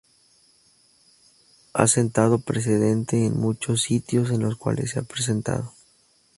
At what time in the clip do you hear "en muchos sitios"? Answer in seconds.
3.23-4.31